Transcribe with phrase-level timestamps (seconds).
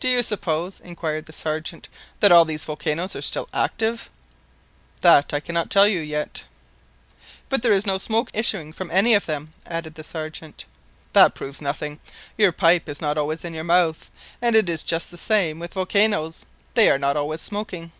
[0.00, 4.08] "Do you suppose," inquired the Sergeant, "that all these volcanoes are still active?"
[5.02, 6.44] "That I cannot tell you yet."
[7.50, 10.64] "But there is no smoke issuing from any of them," added the Sergeant.
[11.12, 12.00] "That proves nothing;
[12.38, 14.10] your pipe is not always in your mouth,
[14.40, 17.92] and it is just the same with volcanoes, they are not always smoking."